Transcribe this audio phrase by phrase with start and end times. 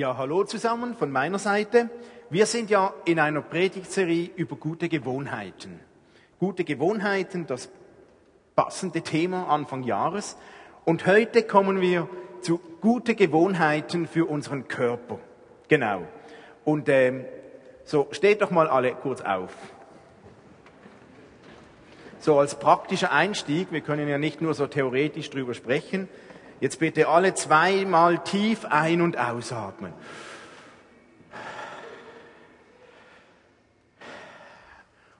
[0.00, 1.90] Ja, hallo zusammen von meiner Seite.
[2.30, 5.78] Wir sind ja in einer Predigtserie über gute Gewohnheiten.
[6.38, 7.68] Gute Gewohnheiten, das
[8.56, 10.38] passende Thema Anfang Jahres.
[10.86, 12.08] Und heute kommen wir
[12.40, 15.18] zu gute Gewohnheiten für unseren Körper.
[15.68, 16.08] Genau.
[16.64, 17.26] Und ähm,
[17.84, 19.54] so, steht doch mal alle kurz auf.
[22.20, 26.08] So als praktischer Einstieg, wir können ja nicht nur so theoretisch drüber sprechen,
[26.60, 29.94] Jetzt bitte alle zweimal tief ein- und ausatmen.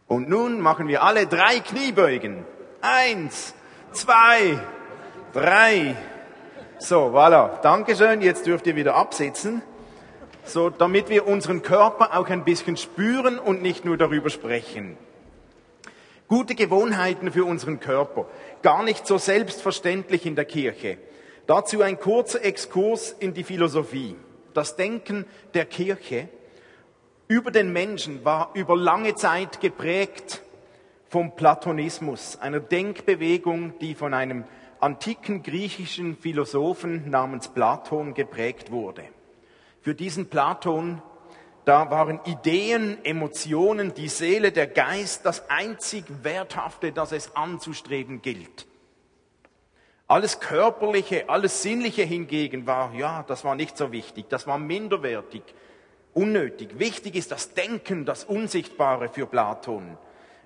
[0.07, 2.45] Und nun machen wir alle drei Kniebeugen.
[2.83, 3.55] Eins,
[3.93, 4.59] zwei,
[5.33, 5.97] drei.
[6.79, 7.61] So, voilà.
[7.63, 8.21] Dankeschön.
[8.21, 9.63] Jetzt dürft ihr wieder absitzen.
[10.45, 14.99] So, damit wir unseren Körper auch ein bisschen spüren und nicht nur darüber sprechen.
[16.27, 18.27] Gute Gewohnheiten für unseren Körper.
[18.63, 20.99] Gar nicht so selbstverständlich in der Kirche.
[21.51, 24.15] Dazu ein kurzer Exkurs in die Philosophie.
[24.55, 26.29] Das Denken der Kirche
[27.27, 30.43] über den Menschen war über lange Zeit geprägt
[31.09, 34.45] vom Platonismus, einer Denkbewegung, die von einem
[34.79, 39.03] antiken griechischen Philosophen namens Platon geprägt wurde.
[39.81, 41.03] Für diesen Platon,
[41.65, 48.69] da waren Ideen, Emotionen, die Seele, der Geist das einzig Werthafte, das es anzustreben gilt.
[50.11, 55.45] Alles Körperliche, alles Sinnliche hingegen war, ja, das war nicht so wichtig, das war minderwertig,
[56.15, 56.81] unnötig.
[56.81, 59.97] Wichtig ist das Denken, das Unsichtbare für Platon.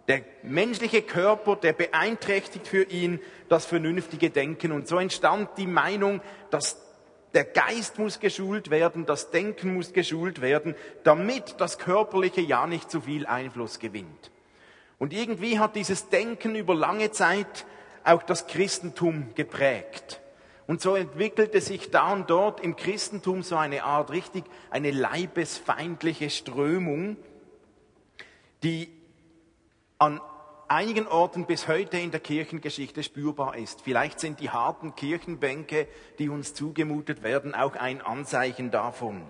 [0.06, 4.70] Der menschliche Körper, der beeinträchtigt für ihn das vernünftige Denken.
[4.70, 6.20] Und so entstand die Meinung,
[6.50, 6.76] dass
[7.32, 12.90] der Geist muss geschult werden, das Denken muss geschult werden, damit das Körperliche ja nicht
[12.90, 14.30] zu viel Einfluss gewinnt.
[14.98, 17.64] Und irgendwie hat dieses Denken über lange Zeit
[18.04, 20.20] auch das Christentum geprägt.
[20.66, 26.30] Und so entwickelte sich da und dort im Christentum so eine Art richtig, eine leibesfeindliche
[26.30, 27.16] Strömung,
[28.62, 28.88] die
[29.98, 30.20] an
[30.68, 33.82] einigen Orten bis heute in der Kirchengeschichte spürbar ist.
[33.82, 35.86] Vielleicht sind die harten Kirchenbänke,
[36.18, 39.22] die uns zugemutet werden, auch ein Anzeichen davon.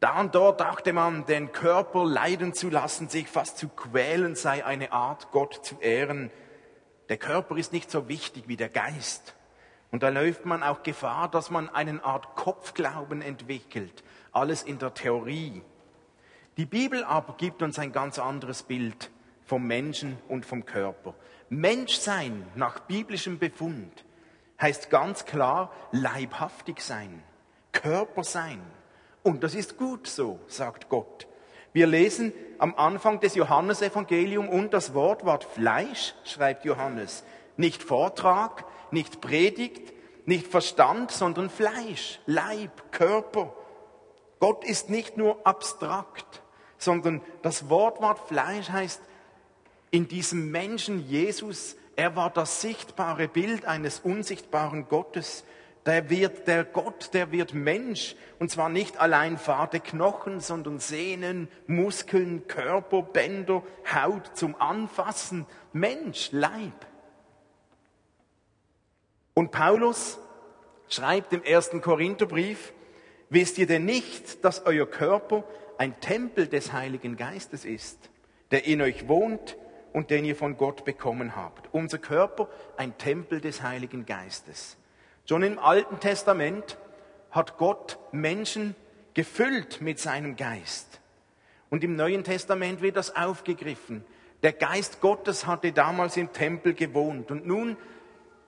[0.00, 4.64] Da und dort dachte man, den Körper leiden zu lassen, sich fast zu quälen, sei
[4.64, 6.30] eine Art, Gott zu ehren.
[7.08, 9.34] Der Körper ist nicht so wichtig wie der Geist.
[9.90, 14.04] Und da läuft man auch Gefahr, dass man eine Art Kopfglauben entwickelt.
[14.32, 15.62] Alles in der Theorie.
[16.58, 19.10] Die Bibel aber gibt uns ein ganz anderes Bild
[19.46, 21.14] vom Menschen und vom Körper.
[21.48, 24.04] Menschsein nach biblischem Befund
[24.60, 27.22] heißt ganz klar leibhaftig sein,
[27.72, 28.60] Körper sein.
[29.22, 31.27] Und das ist gut so, sagt Gott.
[31.72, 37.24] Wir lesen am Anfang des Johannesevangeliums und das Wort Wort Fleisch, schreibt Johannes.
[37.56, 39.92] Nicht Vortrag, nicht Predigt,
[40.26, 43.52] nicht Verstand, sondern Fleisch, Leib, Körper.
[44.40, 46.42] Gott ist nicht nur abstrakt,
[46.78, 49.00] sondern das Wort Wort Fleisch heißt,
[49.90, 55.44] in diesem Menschen Jesus, er war das sichtbare Bild eines unsichtbaren Gottes.
[55.86, 58.14] Der wird, der Gott, der wird Mensch.
[58.38, 63.62] Und zwar nicht allein fade Knochen, sondern Sehnen, Muskeln, Körper, Bänder,
[63.92, 65.46] Haut zum Anfassen.
[65.72, 66.86] Mensch, Leib.
[69.34, 70.18] Und Paulus
[70.88, 72.72] schreibt im ersten Korintherbrief,
[73.30, 75.44] wisst ihr denn nicht, dass euer Körper
[75.78, 78.10] ein Tempel des Heiligen Geistes ist,
[78.50, 79.56] der in euch wohnt
[79.92, 81.72] und den ihr von Gott bekommen habt.
[81.72, 84.76] Unser Körper ein Tempel des Heiligen Geistes.
[85.28, 86.78] Schon im Alten Testament
[87.30, 88.74] hat Gott Menschen
[89.12, 91.02] gefüllt mit seinem Geist.
[91.68, 94.06] Und im Neuen Testament wird das aufgegriffen.
[94.42, 97.30] Der Geist Gottes hatte damals im Tempel gewohnt.
[97.30, 97.76] Und nun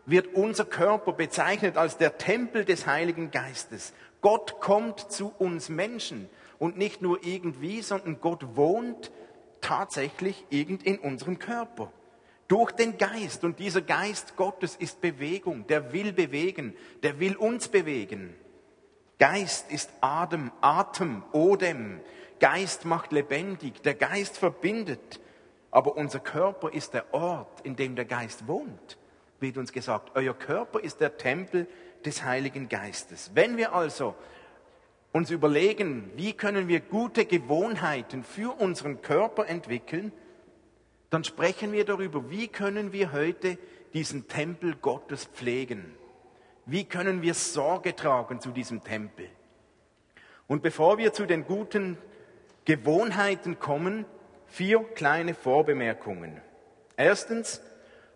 [0.06, 3.92] wird unser Körper bezeichnet als der Tempel des Heiligen Geistes.
[4.22, 6.30] Gott kommt zu uns Menschen.
[6.58, 9.12] Und nicht nur irgendwie, sondern Gott wohnt
[9.60, 11.92] tatsächlich irgend in unserem Körper
[12.50, 13.44] durch den Geist.
[13.44, 18.34] Und dieser Geist Gottes ist Bewegung, der will bewegen, der will uns bewegen.
[19.18, 22.00] Geist ist Atem, Atem, Odem.
[22.40, 25.20] Geist macht lebendig, der Geist verbindet.
[25.70, 28.98] Aber unser Körper ist der Ort, in dem der Geist wohnt,
[29.38, 30.10] wird uns gesagt.
[30.16, 31.68] Euer Körper ist der Tempel
[32.04, 33.30] des Heiligen Geistes.
[33.34, 34.16] Wenn wir also
[35.12, 40.10] uns überlegen, wie können wir gute Gewohnheiten für unseren Körper entwickeln,
[41.10, 43.58] dann sprechen wir darüber, wie können wir heute
[43.92, 45.94] diesen Tempel Gottes pflegen?
[46.66, 49.28] Wie können wir Sorge tragen zu diesem Tempel?
[50.46, 51.98] Und bevor wir zu den guten
[52.64, 54.04] Gewohnheiten kommen,
[54.46, 56.40] vier kleine Vorbemerkungen.
[56.96, 57.60] Erstens,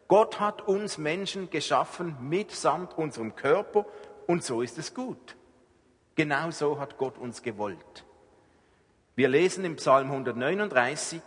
[0.06, 3.86] Gott hat uns Menschen geschaffen mitsamt unserem Körper
[4.26, 5.36] und so ist es gut.
[6.14, 8.04] Genau so hat Gott uns gewollt.
[9.16, 11.20] Wir lesen im Psalm 139,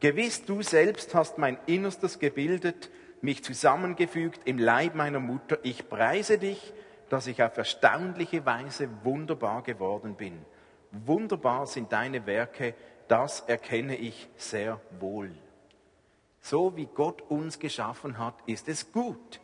[0.00, 5.58] Gewiss du selbst hast mein Innerstes gebildet, mich zusammengefügt im Leib meiner Mutter.
[5.62, 6.74] Ich preise dich,
[7.08, 10.44] dass ich auf erstaunliche Weise wunderbar geworden bin.
[10.90, 12.74] Wunderbar sind deine Werke,
[13.08, 15.30] das erkenne ich sehr wohl.
[16.40, 19.40] So wie Gott uns geschaffen hat, ist es gut.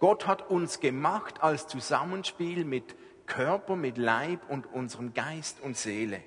[0.00, 2.96] Gott hat uns gemacht als Zusammenspiel mit
[3.26, 6.20] Körper, mit Leib und unserem Geist und Seele.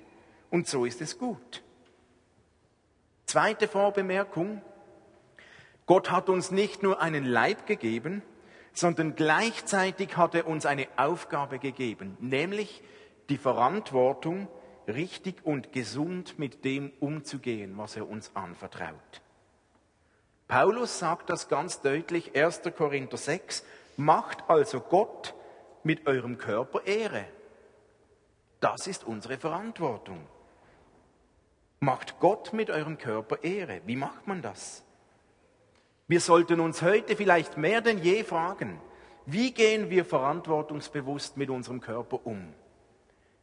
[0.50, 1.62] Und so ist es gut.
[3.26, 4.62] Zweite Vorbemerkung.
[5.84, 8.22] Gott hat uns nicht nur einen Leib gegeben,
[8.72, 12.82] sondern gleichzeitig hat er uns eine Aufgabe gegeben, nämlich
[13.28, 14.48] die Verantwortung,
[14.86, 19.22] richtig und gesund mit dem umzugehen, was er uns anvertraut.
[20.46, 22.62] Paulus sagt das ganz deutlich, 1.
[22.76, 23.64] Korinther 6,
[23.96, 25.34] macht also Gott
[25.82, 27.24] mit eurem Körper Ehre.
[28.60, 30.20] Das ist unsere Verantwortung.
[31.80, 33.82] Macht Gott mit eurem Körper Ehre.
[33.84, 34.82] Wie macht man das?
[36.08, 38.80] Wir sollten uns heute vielleicht mehr denn je fragen,
[39.26, 42.54] wie gehen wir verantwortungsbewusst mit unserem Körper um?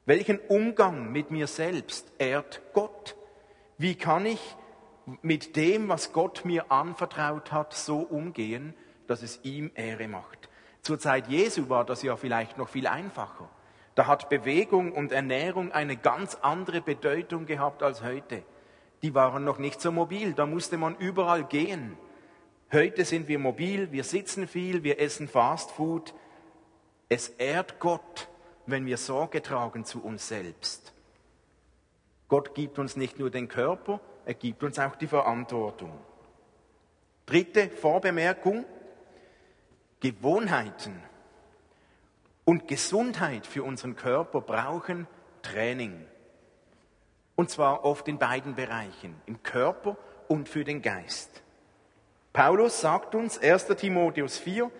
[0.06, 3.15] Welchen Umgang mit mir selbst ehrt Gott?
[3.77, 4.56] Wie kann ich
[5.21, 8.74] mit dem, was Gott mir anvertraut hat, so umgehen,
[9.07, 10.50] dass es ihm Ehre macht?
[10.81, 13.50] Zur Zeit Jesu war das ja vielleicht noch viel einfacher.
[13.95, 18.44] Da hat Bewegung und Ernährung eine ganz andere Bedeutung gehabt als heute.
[19.04, 21.98] Die waren noch nicht so mobil, da musste man überall gehen.
[22.72, 26.16] Heute sind wir mobil, wir sitzen viel, wir essen Fast Food.
[27.07, 28.30] Es ehrt Gott,
[28.66, 30.94] wenn wir Sorge tragen zu uns selbst.
[32.30, 35.92] Gott gibt uns nicht nur den Körper, er gibt uns auch die Verantwortung.
[37.28, 38.66] Dritte Vorbemerkung,
[40.00, 41.04] Gewohnheiten
[42.45, 45.07] und Gesundheit für unseren Körper brauchen
[45.42, 46.06] Training.
[47.36, 49.98] Und zwar oft in beiden Bereichen, im Körper
[50.28, 51.42] und für den Geist.
[52.31, 53.68] Paulus sagt uns, 1.
[53.78, 54.72] Timotheus 4,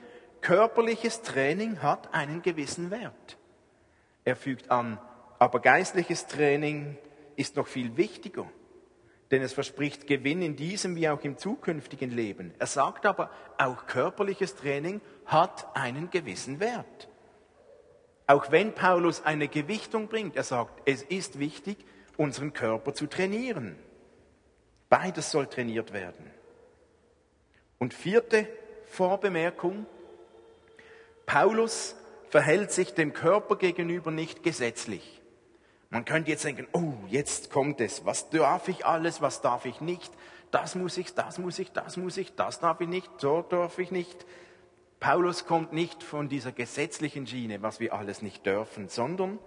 [0.42, 3.38] körperliches Training hat einen gewissen Wert.
[4.26, 5.00] Er fügt an,
[5.40, 6.98] aber geistliches Training
[7.36, 8.46] ist noch viel wichtiger,
[9.32, 12.54] denn es verspricht Gewinn in diesem wie auch im zukünftigen Leben.
[12.60, 17.10] Er sagt aber, auch körperliches Training hat einen gewissen Wert.
[18.28, 21.78] Auch wenn Paulus eine Gewichtung bringt, er sagt, es ist wichtig,
[22.18, 23.78] unseren Körper zu trainieren.
[24.90, 26.32] Beides soll trainiert werden.
[27.80, 28.48] Und vierte
[28.86, 29.86] Vorbemerkung,
[31.26, 31.96] Paulus
[32.30, 35.22] verhält sich dem Körper gegenüber nicht gesetzlich.
[35.90, 39.82] Man könnte jetzt denken, oh, jetzt kommt es, was darf ich alles, was darf ich
[39.82, 40.12] nicht,
[40.50, 43.80] das muss ich, das muss ich, das muss ich, das darf ich nicht, so darf
[43.80, 44.26] ich nicht.
[45.04, 49.38] Paulus kommt nicht von dieser gesetzlichen Schiene, was wir alles nicht dürfen, sondern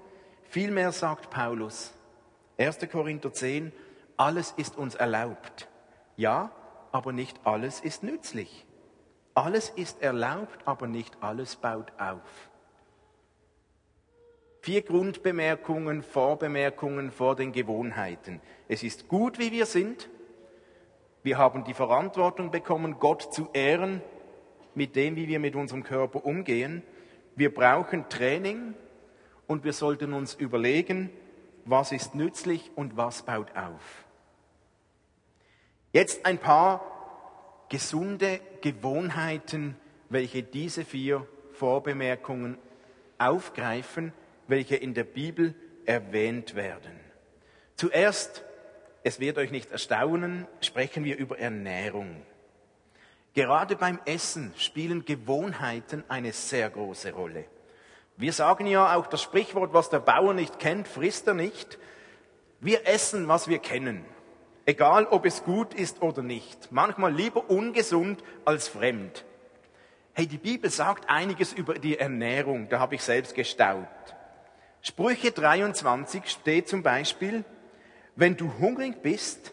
[0.50, 1.94] vielmehr sagt Paulus,
[2.58, 2.80] 1.
[2.92, 3.72] Korinther 10,
[4.18, 5.66] alles ist uns erlaubt.
[6.18, 6.50] Ja,
[6.92, 8.66] aber nicht alles ist nützlich.
[9.32, 12.50] Alles ist erlaubt, aber nicht alles baut auf.
[14.60, 18.42] Vier Grundbemerkungen, Vorbemerkungen vor den Gewohnheiten.
[18.68, 20.10] Es ist gut, wie wir sind.
[21.22, 24.02] Wir haben die Verantwortung bekommen, Gott zu ehren
[24.76, 26.82] mit dem, wie wir mit unserem Körper umgehen.
[27.34, 28.74] Wir brauchen Training
[29.46, 31.10] und wir sollten uns überlegen,
[31.64, 34.04] was ist nützlich und was baut auf.
[35.92, 39.76] Jetzt ein paar gesunde Gewohnheiten,
[40.08, 42.58] welche diese vier Vorbemerkungen
[43.18, 44.12] aufgreifen,
[44.46, 45.54] welche in der Bibel
[45.84, 47.00] erwähnt werden.
[47.76, 48.44] Zuerst,
[49.02, 52.22] es wird euch nicht erstaunen, sprechen wir über Ernährung.
[53.36, 57.44] Gerade beim Essen spielen Gewohnheiten eine sehr große Rolle.
[58.16, 61.78] Wir sagen ja auch das Sprichwort, was der Bauer nicht kennt, frisst er nicht.
[62.60, 64.06] Wir essen, was wir kennen.
[64.64, 66.72] Egal, ob es gut ist oder nicht.
[66.72, 69.26] Manchmal lieber ungesund als fremd.
[70.14, 72.70] Hey, die Bibel sagt einiges über die Ernährung.
[72.70, 73.86] Da habe ich selbst gestaunt.
[74.80, 77.44] Sprüche 23 steht zum Beispiel,
[78.14, 79.52] wenn du hungrig bist,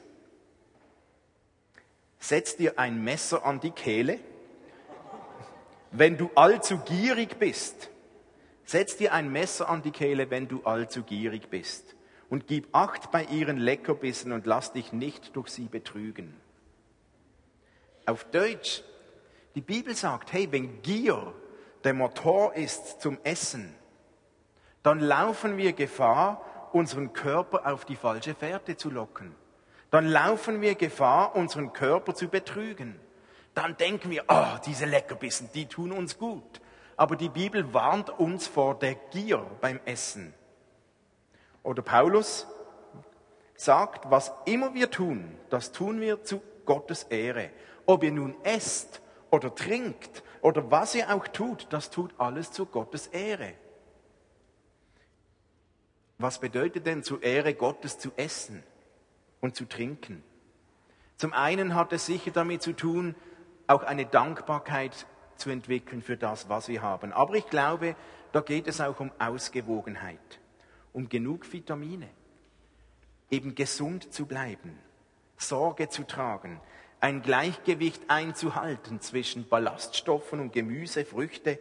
[2.23, 4.17] setz dir ein Messer an die Kehle.
[5.91, 7.89] Wenn du allzu gierig bist,
[8.63, 11.95] setz dir ein Messer an die Kehle, wenn du allzu gierig bist.
[12.29, 16.33] Und gib Acht bei ihren Leckerbissen und lass dich nicht durch sie betrügen.
[18.05, 18.83] Auf Deutsch,
[19.55, 21.33] die Bibel sagt, hey, wenn Gier
[21.83, 23.75] der Motor ist zum Essen,
[24.81, 29.35] dann laufen wir Gefahr, unseren Körper auf die falsche Fährte zu locken
[29.93, 32.99] dann laufen wir Gefahr, unseren Körper zu betrügen.
[33.53, 36.61] Dann denken wir, oh, diese Leckerbissen, die tun uns gut.
[36.97, 40.33] Aber die Bibel warnt uns vor der Gier beim Essen.
[41.61, 42.47] oder Paulus
[43.55, 47.51] sagt, was immer wir tun, das tun wir zu Gottes Ehre.
[47.85, 52.65] Ob ihr nun esst oder trinkt oder was ihr auch tut, das tut alles zu
[52.65, 53.53] Gottes Ehre.
[56.17, 58.63] Was bedeutet denn zur Ehre Gottes zu essen
[59.43, 60.23] und zu trinken?
[61.17, 63.13] Zum einen hat es sicher damit zu tun,
[63.67, 67.11] auch eine Dankbarkeit zu entwickeln für das, was wir haben.
[67.11, 67.97] Aber ich glaube,
[68.31, 70.39] da geht es auch um Ausgewogenheit,
[70.93, 72.07] um genug Vitamine,
[73.29, 74.79] eben gesund zu bleiben,
[75.35, 76.61] Sorge zu tragen,
[77.01, 81.59] ein Gleichgewicht einzuhalten zwischen Ballaststoffen und Gemüse, Früchte,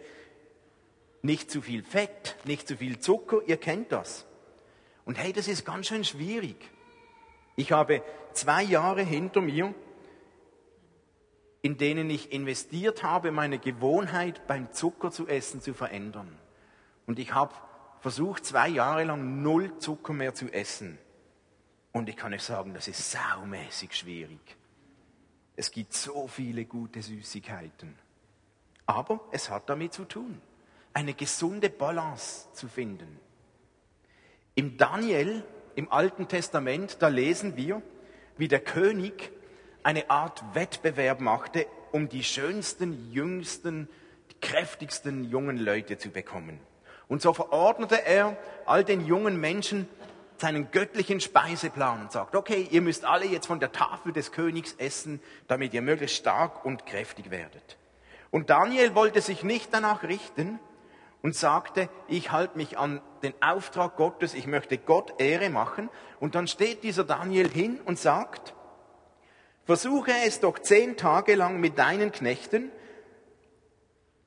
[1.22, 4.24] nicht zu viel Fett, nicht zu viel Zucker, ihr kennt das.
[5.04, 6.70] Und hey, das ist ganz schön schwierig.
[7.56, 9.74] Ich habe zwei Jahre hinter mir,
[11.60, 16.36] in denen ich investiert habe, meine Gewohnheit beim Zucker zu essen zu verändern.
[17.06, 17.54] Und ich habe
[18.00, 20.98] versucht, zwei Jahre lang null Zucker mehr zu essen.
[21.92, 24.56] Und ich kann euch sagen, das ist saumäßig schwierig.
[25.54, 27.96] Es gibt so viele gute Süßigkeiten.
[28.86, 30.40] Aber es hat damit zu tun,
[30.92, 33.20] eine gesunde Balance zu finden.
[34.54, 35.44] Im Daniel,
[35.74, 37.82] im Alten Testament, da lesen wir,
[38.36, 39.30] wie der König
[39.82, 43.88] eine Art Wettbewerb machte, um die schönsten, jüngsten,
[44.40, 46.60] kräftigsten jungen Leute zu bekommen.
[47.08, 49.88] Und so verordnete er all den jungen Menschen
[50.38, 54.74] seinen göttlichen Speiseplan und sagt, okay, ihr müsst alle jetzt von der Tafel des Königs
[54.78, 57.76] essen, damit ihr möglichst stark und kräftig werdet.
[58.30, 60.58] Und Daniel wollte sich nicht danach richten,
[61.22, 65.88] und sagte, ich halte mich an den Auftrag Gottes, ich möchte Gott Ehre machen.
[66.20, 68.54] Und dann steht dieser Daniel hin und sagt,
[69.64, 72.72] versuche es doch zehn Tage lang mit deinen Knechten,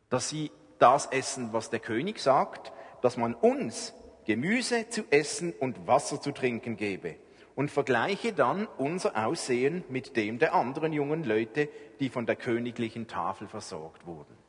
[0.09, 2.71] dass sie das essen, was der König sagt,
[3.01, 3.93] dass man uns
[4.25, 7.17] Gemüse zu essen und Wasser zu trinken gebe.
[7.55, 11.69] Und vergleiche dann unser Aussehen mit dem der anderen jungen Leute,
[12.01, 14.44] die von der königlichen Tafel versorgt wurden.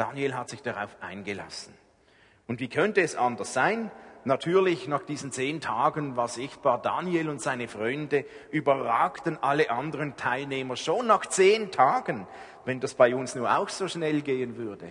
[0.00, 1.74] Daniel hat sich darauf eingelassen.
[2.46, 3.90] Und wie könnte es anders sein?
[4.24, 10.76] Natürlich, nach diesen zehn Tagen war sichtbar, Daniel und seine Freunde überragten alle anderen Teilnehmer
[10.76, 12.26] schon nach zehn Tagen,
[12.64, 14.86] wenn das bei uns nur auch so schnell gehen würde.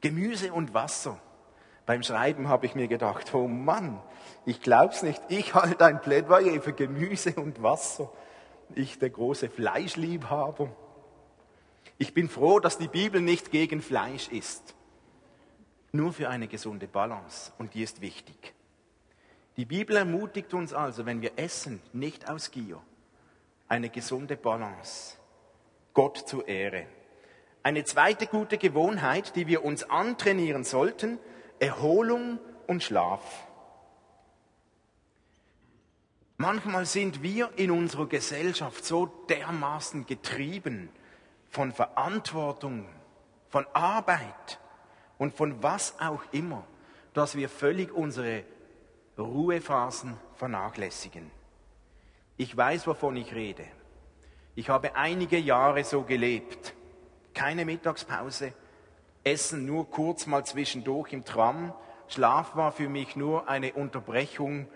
[0.00, 1.16] Gemüse und Wasser.
[1.86, 4.00] Beim Schreiben habe ich mir gedacht, oh Mann,
[4.44, 8.10] ich glaub's nicht, ich halte ein Plädoyer für Gemüse und Wasser.
[8.74, 10.68] Ich, der große Fleischliebhaber.
[11.98, 14.74] Ich bin froh, dass die Bibel nicht gegen Fleisch ist.
[15.92, 17.52] Nur für eine gesunde Balance.
[17.58, 18.54] Und die ist wichtig.
[19.56, 22.80] Die Bibel ermutigt uns also, wenn wir essen, nicht aus Gier,
[23.68, 25.16] eine gesunde Balance.
[25.92, 26.86] Gott zur Ehre.
[27.62, 31.18] Eine zweite gute Gewohnheit, die wir uns antrainieren sollten,
[31.58, 33.46] Erholung und Schlaf.
[36.38, 40.88] Manchmal sind wir in unserer Gesellschaft so dermaßen getrieben
[41.50, 42.86] von Verantwortung,
[43.48, 44.60] von Arbeit
[45.18, 46.64] und von was auch immer,
[47.12, 48.44] dass wir völlig unsere
[49.18, 51.30] Ruhephasen vernachlässigen.
[52.36, 53.64] Ich weiß, wovon ich rede.
[54.54, 56.74] Ich habe einige Jahre so gelebt.
[57.34, 58.52] Keine Mittagspause,
[59.24, 61.74] Essen nur kurz mal zwischendurch im Tram.
[62.08, 64.68] Schlaf war für mich nur eine Unterbrechung,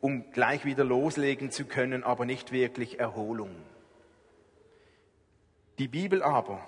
[0.00, 3.50] um gleich wieder loslegen zu können, aber nicht wirklich Erholung.
[5.80, 6.60] Die Bibel aber,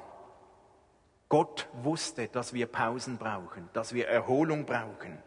[1.28, 5.22] Gott wusste, dass wir Pausen brauchen, dass wir Erholung brauchen.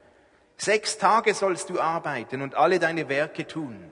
[0.57, 3.91] Sechs Tage sollst du arbeiten und alle deine Werke tun.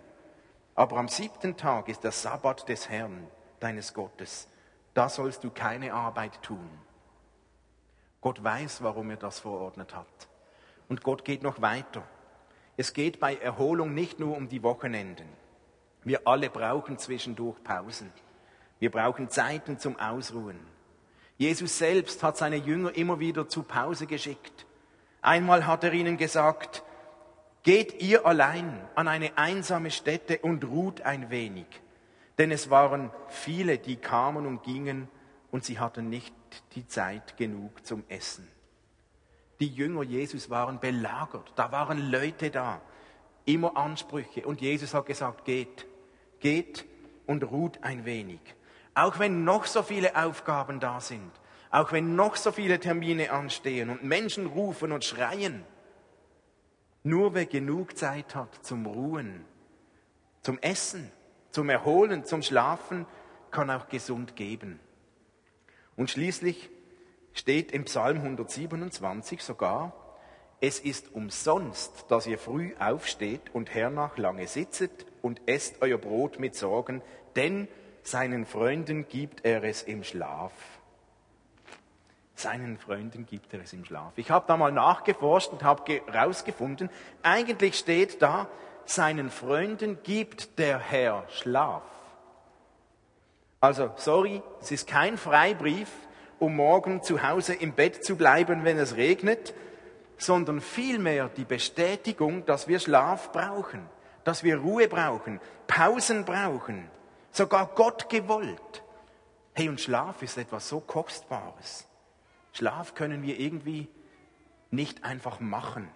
[0.73, 3.27] Aber am siebten Tag ist der Sabbat des Herrn,
[3.59, 4.47] deines Gottes.
[4.95, 6.71] Da sollst du keine Arbeit tun.
[8.19, 10.27] Gott weiß, warum er das verordnet hat.
[10.89, 12.01] Und Gott geht noch weiter.
[12.77, 15.29] Es geht bei Erholung nicht nur um die Wochenenden.
[16.03, 18.11] Wir alle brauchen zwischendurch Pausen.
[18.83, 20.59] Wir brauchen Zeiten zum Ausruhen.
[21.37, 24.65] Jesus selbst hat seine Jünger immer wieder zu Pause geschickt.
[25.21, 26.83] Einmal hat er ihnen gesagt,
[27.63, 31.65] geht ihr allein an eine einsame Stätte und ruht ein wenig.
[32.37, 35.07] Denn es waren viele, die kamen und gingen
[35.49, 36.35] und sie hatten nicht
[36.75, 38.49] die Zeit genug zum Essen.
[39.61, 42.81] Die Jünger Jesus waren belagert, da waren Leute da,
[43.45, 45.87] immer Ansprüche und Jesus hat gesagt, geht,
[46.41, 46.83] geht
[47.25, 48.41] und ruht ein wenig.
[48.95, 51.31] Auch wenn noch so viele Aufgaben da sind,
[51.71, 55.65] auch wenn noch so viele Termine anstehen und Menschen rufen und schreien,
[57.03, 59.45] nur wer genug Zeit hat zum Ruhen,
[60.41, 61.11] zum Essen,
[61.51, 63.05] zum Erholen, zum Schlafen,
[63.51, 64.79] kann auch gesund geben.
[65.95, 66.69] Und schließlich
[67.33, 69.93] steht im Psalm 127 sogar,
[70.61, 76.39] es ist umsonst, dass ihr früh aufsteht und hernach lange sitzet und esst euer Brot
[76.39, 77.01] mit Sorgen,
[77.35, 77.67] denn
[78.03, 80.51] seinen Freunden gibt er es im Schlaf.
[82.35, 84.11] Seinen Freunden gibt er es im Schlaf.
[84.17, 86.89] Ich habe da mal nachgeforscht und habe herausgefunden,
[87.21, 88.47] eigentlich steht da,
[88.85, 91.83] seinen Freunden gibt der Herr Schlaf.
[93.61, 95.89] Also, sorry, es ist kein Freibrief,
[96.37, 99.53] um morgen zu Hause im Bett zu bleiben, wenn es regnet,
[100.17, 103.87] sondern vielmehr die Bestätigung, dass wir Schlaf brauchen,
[104.25, 106.89] dass wir Ruhe brauchen, Pausen brauchen,
[107.33, 108.83] sogar Gott gewollt.
[109.53, 111.87] Hey, und Schlaf ist etwas so Kostbares.
[112.53, 113.89] Schlaf können wir irgendwie
[114.71, 115.89] nicht einfach machen.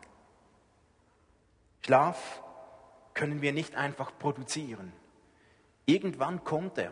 [1.82, 2.42] Schlaf
[3.14, 4.92] können wir nicht einfach produzieren.
[5.86, 6.92] Irgendwann kommt er.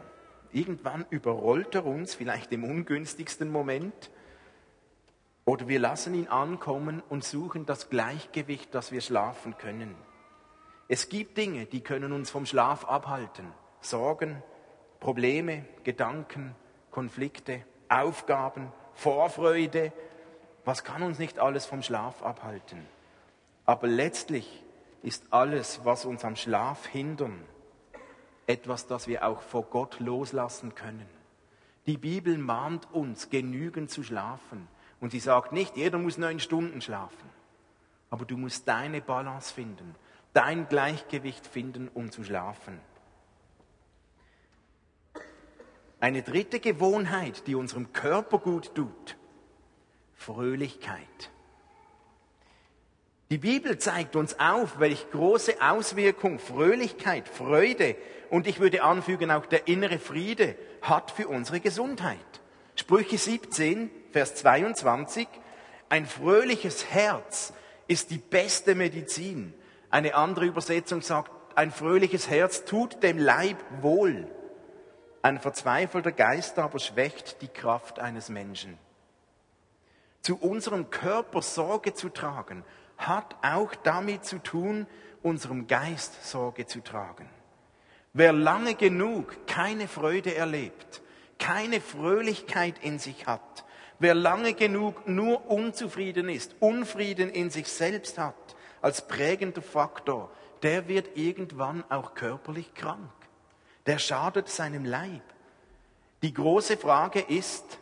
[0.51, 4.09] Irgendwann überrollt er uns, vielleicht im ungünstigsten Moment.
[5.43, 9.95] Oder wir lassen ihn ankommen und suchen das Gleichgewicht, dass wir schlafen können.
[10.87, 13.51] Es gibt Dinge, die können uns vom Schlaf abhalten.
[13.85, 14.41] Sorgen,
[14.99, 16.55] Probleme, Gedanken,
[16.91, 19.91] Konflikte, Aufgaben, Vorfreude.
[20.63, 22.85] Was kann uns nicht alles vom Schlaf abhalten?
[23.65, 24.63] Aber letztlich
[25.03, 27.43] ist alles, was uns am Schlaf hindern,
[28.47, 31.07] etwas, das wir auch vor Gott loslassen können.
[31.85, 34.67] Die Bibel mahnt uns, genügend zu schlafen.
[34.99, 37.29] Und sie sagt nicht, jeder muss neun Stunden schlafen.
[38.09, 39.95] Aber du musst deine Balance finden,
[40.33, 42.79] dein Gleichgewicht finden, um zu schlafen.
[45.99, 49.15] Eine dritte Gewohnheit, die unserem Körper gut tut,
[50.13, 51.31] Fröhlichkeit.
[53.31, 57.95] Die Bibel zeigt uns auf, welche große Auswirkung Fröhlichkeit, Freude
[58.29, 62.19] und ich würde anfügen auch der innere Friede hat für unsere Gesundheit.
[62.75, 65.27] Sprüche 17, Vers 22,
[65.89, 67.53] ein fröhliches Herz
[67.87, 69.53] ist die beste Medizin.
[69.89, 74.27] Eine andere Übersetzung sagt, ein fröhliches Herz tut dem Leib wohl.
[75.25, 78.77] Ein verzweifelter Geist aber schwächt die Kraft eines Menschen.
[80.21, 82.63] Zu unserem Körper Sorge zu tragen,
[82.99, 84.85] hat auch damit zu tun,
[85.23, 87.27] unserem Geist Sorge zu tragen.
[88.13, 91.01] Wer lange genug keine Freude erlebt,
[91.39, 93.65] keine Fröhlichkeit in sich hat,
[93.97, 100.29] Wer lange genug nur unzufrieden ist, Unfrieden in sich selbst hat, als prägender Faktor,
[100.61, 103.09] der wird irgendwann auch körperlich krank.
[103.85, 105.21] Der schadet seinem Leib.
[106.23, 107.79] Die große Frage ist,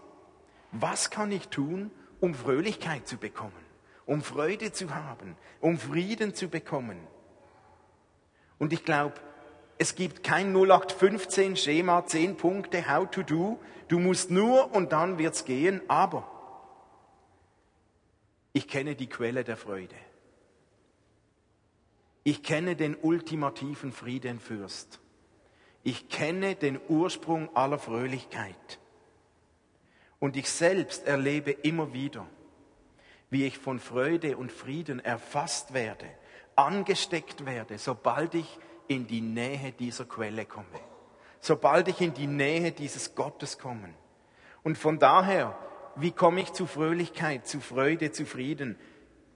[0.72, 3.54] was kann ich tun, um Fröhlichkeit zu bekommen,
[4.06, 6.98] um Freude zu haben, um Frieden zu bekommen?
[8.58, 9.16] Und ich glaube,
[9.78, 13.60] es gibt kein 0815 Schema, 10 Punkte, how to do.
[13.88, 16.30] Du musst nur und dann wird's gehen, aber
[18.54, 19.96] ich kenne die Quelle der Freude.
[22.24, 25.00] Ich kenne den ultimativen Friedenfürst.
[25.84, 28.80] Ich kenne den Ursprung aller Fröhlichkeit.
[30.20, 32.26] Und ich selbst erlebe immer wieder,
[33.30, 36.06] wie ich von Freude und Frieden erfasst werde,
[36.56, 40.80] angesteckt werde, sobald ich in die Nähe dieser Quelle komme.
[41.42, 43.94] Sobald ich in die Nähe dieses Gottes komme.
[44.64, 45.58] Und von daher,
[45.98, 48.78] wie komme ich zu Fröhlichkeit, zu Freude, zu Frieden?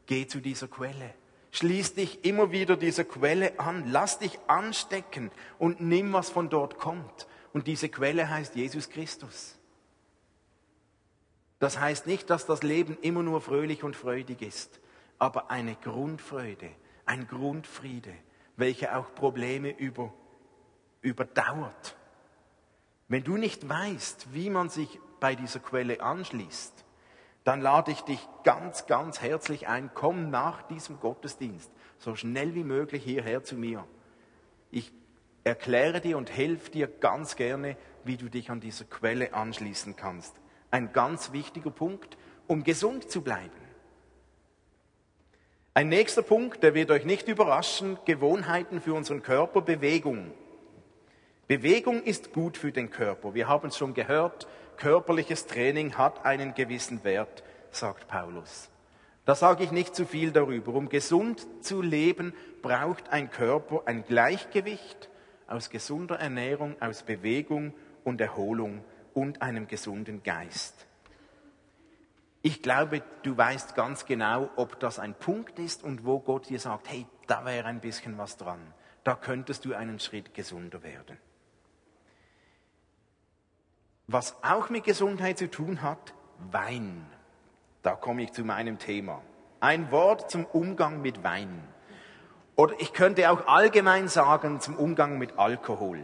[0.05, 1.13] Geh zu dieser Quelle.
[1.51, 3.89] Schließ dich immer wieder dieser Quelle an.
[3.91, 7.27] Lass dich anstecken und nimm, was von dort kommt.
[7.53, 9.57] Und diese Quelle heißt Jesus Christus.
[11.60, 14.79] Das heißt nicht, dass das Leben immer nur fröhlich und freudig ist,
[15.17, 16.69] aber eine Grundfreude,
[17.05, 18.13] ein Grundfriede,
[18.57, 20.13] welche auch Probleme über,
[21.01, 21.95] überdauert.
[23.07, 26.86] Wenn du nicht weißt, wie man sich bei dieser Quelle anschließt,
[27.47, 32.65] dann lade ich dich ganz, ganz herzlich ein, komm nach diesem Gottesdienst so schnell wie
[32.65, 33.86] möglich hierher zu mir.
[34.69, 34.91] Ich
[35.45, 40.36] erkläre dir und helfe dir ganz gerne, wie du dich an dieser Quelle anschließen kannst.
[40.71, 43.55] Ein ganz wichtiger Punkt, um gesund zu bleiben.
[45.73, 50.31] Ein nächster Punkt, der wird euch nicht überraschen, Gewohnheiten für unseren Körper, Bewegung.
[51.47, 53.33] Bewegung ist gut für den Körper.
[53.33, 58.69] Wir haben es schon gehört, körperliches Training hat einen gewissen Wert, sagt Paulus.
[59.25, 60.73] Da sage ich nicht zu viel darüber.
[60.73, 65.09] Um gesund zu leben, braucht ein Körper ein Gleichgewicht
[65.47, 70.87] aus gesunder Ernährung, aus Bewegung und Erholung und einem gesunden Geist.
[72.41, 76.59] Ich glaube, du weißt ganz genau, ob das ein Punkt ist und wo Gott dir
[76.59, 78.61] sagt, hey, da wäre ein bisschen was dran.
[79.03, 81.17] Da könntest du einen Schritt gesunder werden.
[84.08, 86.13] Was auch mit Gesundheit zu tun hat,
[86.52, 87.06] Wein.
[87.84, 89.22] Da komme ich zu meinem Thema.
[89.60, 91.67] Ein Wort zum Umgang mit Wein.
[92.56, 96.04] Oder ich könnte auch allgemein sagen zum Umgang mit Alkohol.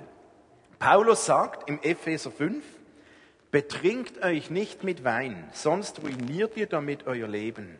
[0.79, 2.63] Paulus sagt im Epheser 5,
[3.51, 7.79] betrinkt euch nicht mit Wein, sonst ruiniert ihr damit euer Leben.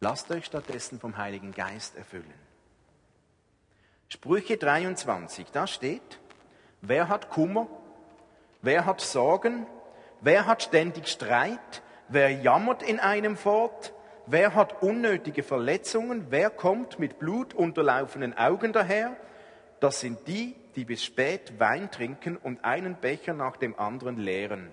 [0.00, 2.32] Lasst euch stattdessen vom Heiligen Geist erfüllen.
[4.08, 6.18] Sprüche 23, da steht,
[6.80, 7.68] wer hat Kummer,
[8.62, 9.66] wer hat Sorgen,
[10.20, 13.92] wer hat ständig Streit, wer jammert in einem fort,
[14.26, 19.16] wer hat unnötige Verletzungen, wer kommt mit blutunterlaufenen Augen daher,
[19.80, 24.70] das sind die, die bis spät Wein trinken und einen Becher nach dem anderen leeren.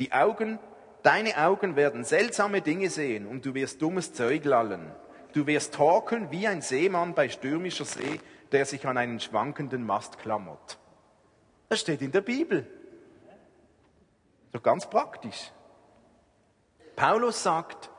[0.00, 0.58] Die Augen,
[1.02, 4.90] deine Augen werden seltsame Dinge sehen und du wirst dummes Zeug lallen.
[5.32, 10.18] Du wirst torkeln wie ein Seemann bei stürmischer See, der sich an einen schwankenden Mast
[10.18, 10.78] klammert.
[11.68, 12.66] Das steht in der Bibel.
[14.52, 15.52] So ganz praktisch.
[16.96, 17.90] Paulus sagt,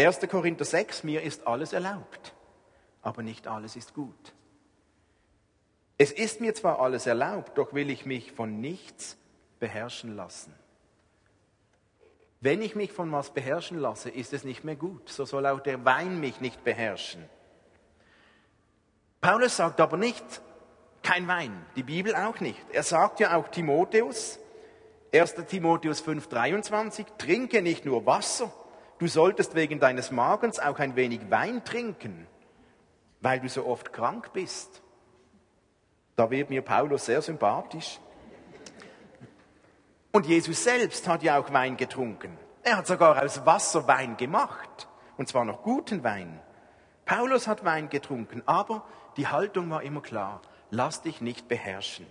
[0.00, 0.20] 1.
[0.28, 2.34] Korinther 6, mir ist alles erlaubt,
[3.02, 4.34] aber nicht alles ist gut.
[5.98, 9.16] Es ist mir zwar alles erlaubt, doch will ich mich von nichts
[9.58, 10.54] beherrschen lassen.
[12.40, 15.08] Wenn ich mich von was beherrschen lasse, ist es nicht mehr gut.
[15.08, 17.28] So soll auch der Wein mich nicht beherrschen.
[19.20, 20.24] Paulus sagt aber nicht,
[21.02, 22.60] kein Wein, die Bibel auch nicht.
[22.72, 24.38] Er sagt ja auch Timotheus,
[25.12, 25.46] 1.
[25.46, 28.52] Timotheus 5:23, trinke nicht nur Wasser,
[28.98, 32.26] du solltest wegen deines Magens auch ein wenig Wein trinken,
[33.20, 34.82] weil du so oft krank bist.
[36.16, 38.00] Da wird mir Paulus sehr sympathisch.
[40.12, 42.36] Und Jesus selbst hat ja auch Wein getrunken.
[42.62, 44.88] Er hat sogar aus Wasser Wein gemacht.
[45.16, 46.40] Und zwar noch guten Wein.
[47.04, 48.84] Paulus hat Wein getrunken, aber
[49.16, 50.42] die Haltung war immer klar.
[50.70, 52.06] Lass dich nicht beherrschen.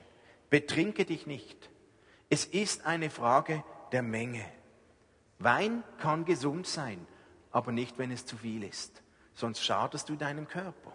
[0.50, 1.70] Betrinke dich nicht.
[2.30, 4.46] Es ist eine Frage der Menge.
[5.40, 7.06] Wein kann gesund sein,
[7.52, 9.02] aber nicht, wenn es zu viel ist.
[9.34, 10.92] Sonst schadest du deinem Körper.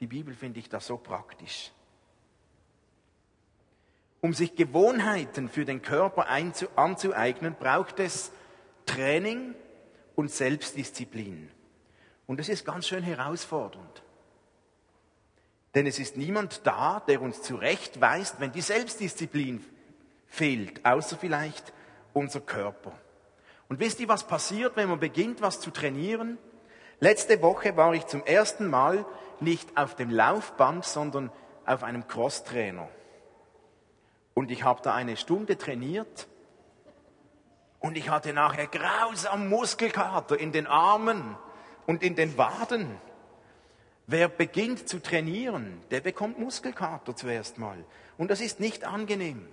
[0.00, 1.70] Die Bibel finde ich da so praktisch.
[4.20, 6.28] Um sich Gewohnheiten für den Körper
[6.76, 8.32] anzueignen, braucht es
[8.86, 9.54] Training
[10.16, 11.50] und Selbstdisziplin.
[12.26, 14.02] Und das ist ganz schön herausfordernd.
[15.74, 19.64] Denn es ist niemand da, der uns zurechtweist, wenn die Selbstdisziplin
[20.34, 21.72] fehlt, außer vielleicht
[22.12, 22.92] unser Körper.
[23.68, 26.38] Und wisst ihr, was passiert, wenn man beginnt, was zu trainieren?
[27.00, 29.04] Letzte Woche war ich zum ersten Mal
[29.40, 31.30] nicht auf dem Laufband, sondern
[31.64, 32.88] auf einem Crosstrainer.
[34.34, 36.26] Und ich habe da eine Stunde trainiert
[37.78, 41.36] und ich hatte nachher grausam Muskelkater in den Armen
[41.86, 42.96] und in den Waden.
[44.06, 47.84] Wer beginnt zu trainieren, der bekommt Muskelkater zuerst mal.
[48.18, 49.48] Und das ist nicht angenehm.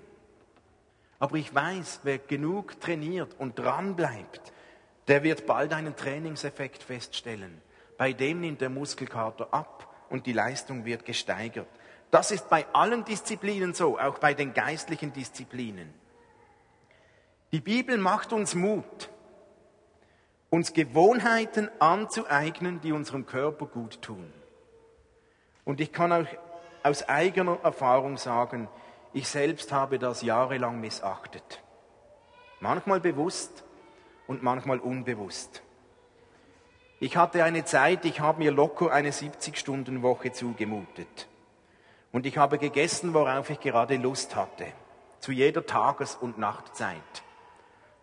[1.21, 4.41] Aber ich weiß, wer genug trainiert und dran bleibt,
[5.07, 7.61] der wird bald einen Trainingseffekt feststellen.
[7.95, 11.67] Bei dem nimmt der Muskelkater ab und die Leistung wird gesteigert.
[12.09, 15.93] Das ist bei allen Disziplinen so, auch bei den geistlichen Disziplinen.
[17.51, 19.11] Die Bibel macht uns Mut,
[20.49, 24.33] uns Gewohnheiten anzueignen, die unserem Körper gut tun.
[25.65, 26.27] Und ich kann auch
[26.81, 28.67] aus eigener Erfahrung sagen,
[29.13, 31.61] ich selbst habe das jahrelang missachtet.
[32.59, 33.63] Manchmal bewusst
[34.27, 35.63] und manchmal unbewusst.
[36.99, 41.27] Ich hatte eine Zeit, ich habe mir locker eine 70-Stunden-Woche zugemutet.
[42.11, 44.67] Und ich habe gegessen, worauf ich gerade Lust hatte,
[45.19, 47.23] zu jeder Tages- und Nachtzeit.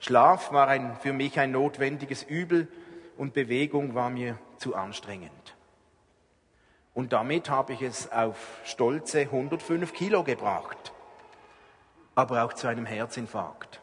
[0.00, 2.68] Schlaf war ein, für mich ein notwendiges Übel
[3.16, 5.56] und Bewegung war mir zu anstrengend.
[6.94, 10.92] Und damit habe ich es auf stolze 105 Kilo gebracht,
[12.18, 13.80] aber auch zu einem Herzinfarkt.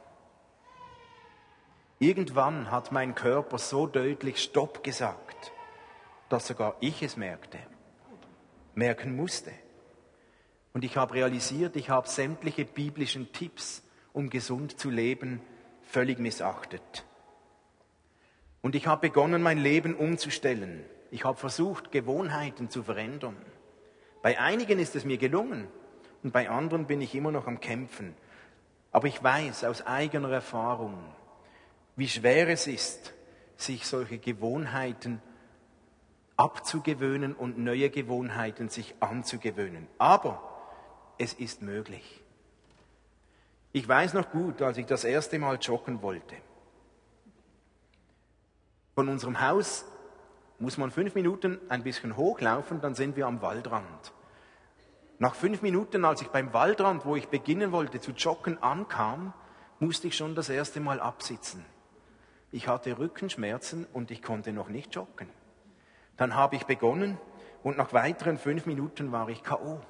[1.99, 5.53] Irgendwann hat mein Körper so deutlich Stopp gesagt,
[6.27, 7.57] dass sogar ich es merkte,
[8.73, 9.53] merken musste.
[10.73, 15.39] Und ich habe realisiert, ich habe sämtliche biblischen Tipps, um gesund zu leben,
[15.83, 17.05] völlig missachtet.
[18.61, 20.83] Und ich habe begonnen, mein Leben umzustellen.
[21.09, 23.37] Ich habe versucht, Gewohnheiten zu verändern.
[24.21, 25.69] Bei einigen ist es mir gelungen
[26.21, 28.13] und bei anderen bin ich immer noch am Kämpfen.
[28.95, 30.97] Aber ich weiß aus eigener Erfahrung,
[31.97, 33.13] wie schwer es ist,
[33.57, 35.21] sich solche Gewohnheiten
[36.37, 39.89] abzugewöhnen und neue Gewohnheiten sich anzugewöhnen.
[39.97, 40.41] Aber
[41.17, 42.23] es ist möglich.
[43.73, 46.37] Ich weiß noch gut, als ich das erste Mal joggen wollte.
[48.93, 49.83] Von unserem Haus
[50.57, 54.13] muss man fünf Minuten ein bisschen hochlaufen, dann sind wir am Waldrand.
[55.17, 59.33] Nach fünf Minuten, als ich beim Waldrand, wo ich beginnen wollte zu joggen, ankam,
[59.79, 61.65] musste ich schon das erste Mal absitzen.
[62.51, 65.29] Ich hatte Rückenschmerzen und ich konnte noch nicht joggen.
[66.17, 67.17] Dann habe ich begonnen
[67.63, 69.81] und nach weiteren fünf Minuten war ich KO.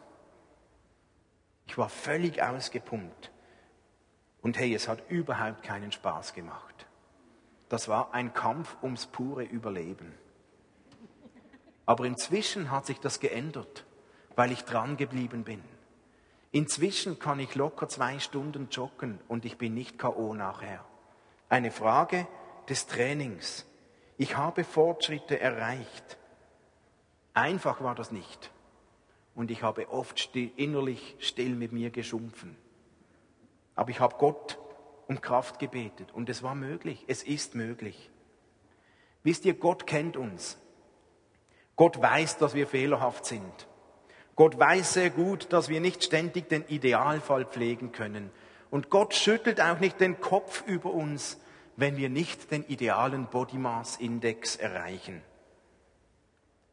[1.67, 3.31] Ich war völlig ausgepumpt.
[4.41, 6.85] Und hey, es hat überhaupt keinen Spaß gemacht.
[7.67, 10.13] Das war ein Kampf ums pure Überleben.
[11.87, 13.85] Aber inzwischen hat sich das geändert,
[14.35, 15.63] weil ich dran geblieben bin.
[16.51, 20.85] Inzwischen kann ich locker zwei Stunden joggen und ich bin nicht KO nachher.
[21.49, 22.27] Eine Frage
[22.69, 23.65] des Trainings.
[24.17, 26.17] Ich habe Fortschritte erreicht.
[27.33, 28.51] Einfach war das nicht.
[29.35, 32.55] Und ich habe oft still, innerlich still mit mir geschumpfen.
[33.75, 34.57] Aber ich habe Gott
[35.07, 37.03] um Kraft gebetet und es war möglich.
[37.07, 38.09] Es ist möglich.
[39.23, 40.57] Wisst ihr, Gott kennt uns.
[41.75, 43.67] Gott weiß, dass wir fehlerhaft sind.
[44.35, 48.31] Gott weiß sehr gut, dass wir nicht ständig den Idealfall pflegen können.
[48.69, 51.39] Und Gott schüttelt auch nicht den Kopf über uns,
[51.77, 55.21] wenn wir nicht den idealen Body Mass Index erreichen.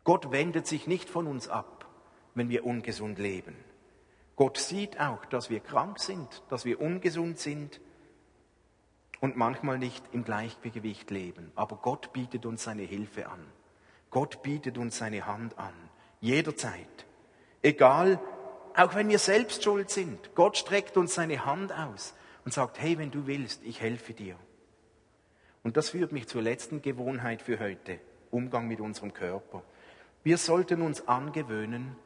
[0.05, 1.87] Gott wendet sich nicht von uns ab,
[2.35, 3.55] wenn wir ungesund leben.
[4.35, 7.81] Gott sieht auch, dass wir krank sind, dass wir ungesund sind
[9.21, 11.53] und manchmal nicht im Gleichgewicht leben.
[11.55, 13.45] Aber Gott bietet uns seine Hilfe an.
[14.11, 15.75] Gott bietet uns seine Hand an.
[16.21, 17.07] Jederzeit.
[17.63, 18.21] Egal,
[18.75, 20.35] auch wenn wir selbst schuld sind.
[20.35, 24.37] Gott streckt uns seine Hand aus und sagt, hey, wenn du willst, ich helfe dir.
[25.63, 27.99] Und das führt mich zur letzten Gewohnheit für heute,
[28.31, 29.63] Umgang mit unserem Körper.
[30.25, 31.97] Wir sollten uns angewöhnen,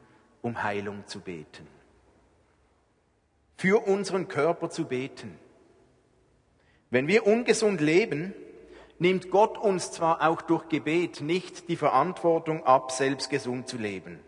[0.41, 1.67] um Heilung zu beten.
[3.57, 5.39] Für unseren Körper zu beten.
[6.91, 8.33] Wenn wir ungesund leben,
[8.99, 14.19] nimmt Gott uns zwar auch durch Gebet nicht die Verantwortung ab, selbst gesund zu leben.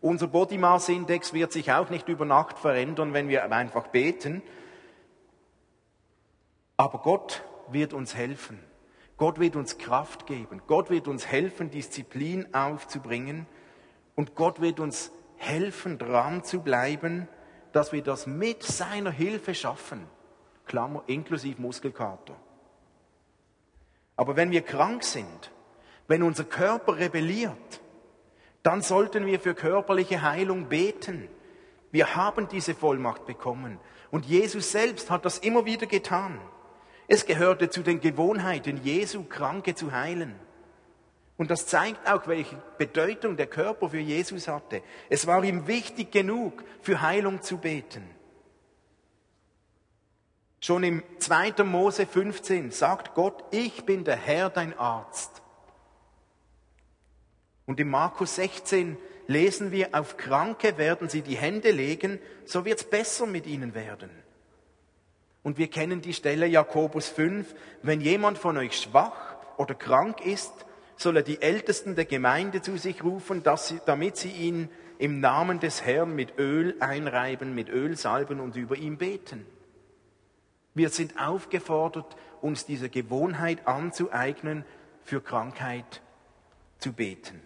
[0.00, 4.42] Unser Body Mass Index wird sich auch nicht über Nacht verändern, wenn wir einfach beten.
[6.76, 8.60] Aber Gott wird uns helfen.
[9.16, 10.62] Gott wird uns Kraft geben.
[10.68, 13.46] Gott wird uns helfen, Disziplin aufzubringen.
[14.14, 17.28] Und Gott wird uns helfen, dran zu bleiben,
[17.72, 20.06] dass wir das mit seiner Hilfe schaffen.
[20.66, 22.36] Klammer, inklusive Muskelkater.
[24.16, 25.50] Aber wenn wir krank sind,
[26.06, 27.80] wenn unser Körper rebelliert,
[28.62, 31.28] dann sollten wir für körperliche Heilung beten.
[31.90, 33.78] Wir haben diese Vollmacht bekommen.
[34.10, 36.40] Und Jesus selbst hat das immer wieder getan.
[37.06, 40.34] Es gehörte zu den Gewohnheiten Jesu, Kranke zu heilen.
[41.38, 44.82] Und das zeigt auch, welche Bedeutung der Körper für Jesus hatte.
[45.08, 48.02] Es war ihm wichtig genug, für Heilung zu beten.
[50.60, 51.62] Schon im 2.
[51.62, 55.37] Mose 15 sagt Gott, ich bin der Herr, dein Arzt.
[57.68, 62.82] Und im Markus 16 lesen wir, auf Kranke werden sie die Hände legen, so wird's
[62.82, 64.08] besser mit ihnen werden.
[65.42, 70.50] Und wir kennen die Stelle Jakobus 5, wenn jemand von euch schwach oder krank ist,
[70.96, 75.60] soll er die Ältesten der Gemeinde zu sich rufen, sie, damit sie ihn im Namen
[75.60, 79.44] des Herrn mit Öl einreiben, mit Öl salben und über ihn beten.
[80.72, 84.64] Wir sind aufgefordert, uns diese Gewohnheit anzueignen,
[85.04, 86.00] für Krankheit
[86.78, 87.42] zu beten.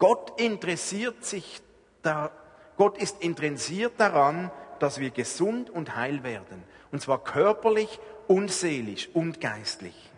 [0.00, 1.62] Gott interessiert sich
[2.02, 2.32] da,
[2.76, 6.64] Gott ist interessiert daran, dass wir gesund und heil werden.
[6.90, 10.10] Und zwar körperlich und seelisch und geistlich.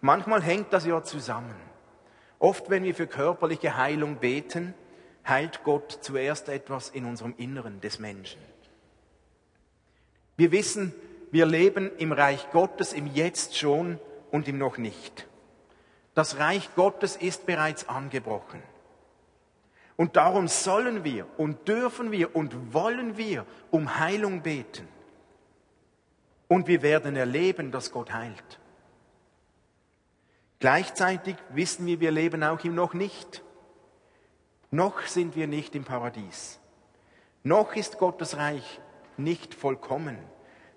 [0.00, 1.56] Manchmal hängt das ja zusammen.
[2.38, 4.74] Oft, wenn wir für körperliche Heilung beten,
[5.26, 8.40] heilt Gott zuerst etwas in unserem Inneren des Menschen.
[10.36, 10.94] Wir wissen,
[11.32, 13.98] wir leben im Reich Gottes im Jetzt schon
[14.30, 15.26] und im noch nicht.
[16.18, 18.60] Das Reich Gottes ist bereits angebrochen.
[19.94, 24.88] Und darum sollen wir und dürfen wir und wollen wir um Heilung beten.
[26.48, 28.58] Und wir werden erleben, dass Gott heilt.
[30.58, 33.44] Gleichzeitig wissen wir, wir leben auch im noch nicht.
[34.72, 36.58] Noch sind wir nicht im Paradies.
[37.44, 38.80] Noch ist Gottes Reich
[39.16, 40.18] nicht vollkommen.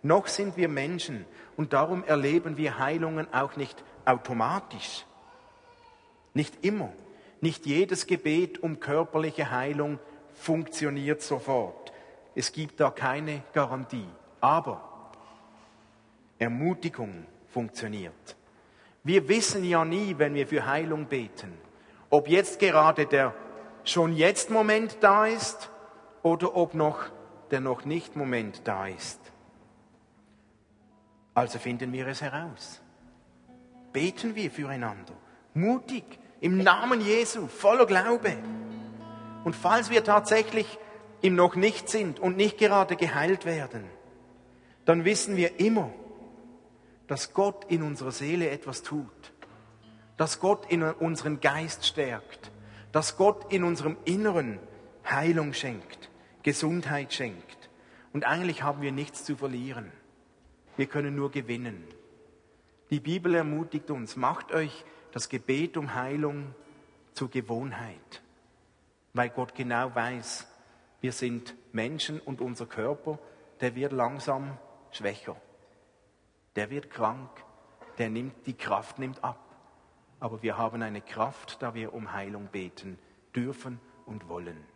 [0.04, 1.26] Noch sind wir Menschen
[1.58, 5.08] und darum erleben wir Heilungen auch nicht automatisch.
[6.34, 6.92] Nicht immer.
[7.42, 10.00] Nicht jedes Gebet um körperliche Heilung
[10.34, 11.92] funktioniert sofort.
[12.36, 14.08] Es gibt da keine Garantie.
[14.40, 15.12] Aber
[16.40, 18.36] Ermutigung funktioniert.
[19.04, 21.54] Wir wissen ja nie, wenn wir für Heilung beten,
[22.10, 23.34] ob jetzt gerade der
[23.84, 25.70] schon jetzt Moment da ist
[26.22, 27.06] oder ob noch
[27.50, 29.20] der noch nicht Moment da ist.
[31.34, 32.82] Also finden wir es heraus.
[33.92, 35.14] Beten wir füreinander.
[35.54, 36.04] Mutig,
[36.40, 38.38] im Namen Jesu, voller Glaube.
[39.44, 40.80] Und falls wir tatsächlich
[41.22, 43.84] im noch nicht sind und nicht gerade geheilt werden,
[44.86, 45.92] dann wissen wir immer,
[47.08, 49.34] dass Gott in unserer Seele etwas tut,
[50.18, 52.52] dass Gott in unseren Geist stärkt,
[52.92, 54.60] dass Gott in unserem Inneren
[55.10, 56.10] Heilung schenkt,
[56.44, 57.70] Gesundheit schenkt.
[58.14, 59.92] Und eigentlich haben wir nichts zu verlieren.
[60.78, 61.84] Wir können nur gewinnen.
[62.90, 66.54] Die Bibel ermutigt uns, macht euch das Gebet um Heilung
[67.14, 68.22] zur Gewohnheit,
[69.14, 70.48] weil Gott genau weiß,
[71.02, 73.20] wir sind Menschen und unser Körper,
[73.60, 74.58] der wird langsam
[74.92, 75.36] schwächer.
[76.56, 77.30] Der wird krank,
[77.98, 79.40] der nimmt, die Kraft nimmt ab.
[80.20, 83.00] Aber wir haben eine Kraft, da wir um Heilung beten
[83.36, 84.71] dürfen und wollen.